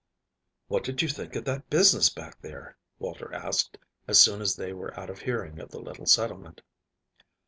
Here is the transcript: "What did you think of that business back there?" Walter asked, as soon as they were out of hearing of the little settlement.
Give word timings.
"What 0.67 0.83
did 0.83 1.03
you 1.03 1.07
think 1.07 1.35
of 1.35 1.45
that 1.45 1.69
business 1.69 2.09
back 2.09 2.41
there?" 2.41 2.75
Walter 2.97 3.31
asked, 3.35 3.77
as 4.07 4.19
soon 4.19 4.41
as 4.41 4.55
they 4.55 4.73
were 4.73 4.99
out 4.99 5.11
of 5.11 5.19
hearing 5.19 5.59
of 5.59 5.69
the 5.69 5.79
little 5.79 6.07
settlement. 6.07 6.61